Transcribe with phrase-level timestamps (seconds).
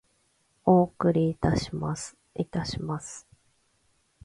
[0.65, 2.17] お送りいたします。
[2.33, 3.27] いたします。